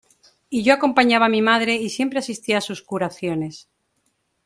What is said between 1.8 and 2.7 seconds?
siempre asistía a